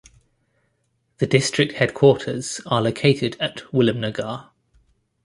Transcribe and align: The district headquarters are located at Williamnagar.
The 1.19 1.27
district 1.27 1.73
headquarters 1.73 2.59
are 2.65 2.81
located 2.81 3.37
at 3.39 3.57
Williamnagar. 3.71 4.49